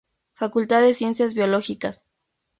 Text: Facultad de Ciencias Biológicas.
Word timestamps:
Facultad 0.33 0.81
de 0.81 0.95
Ciencias 0.95 1.35
Biológicas. 1.35 2.07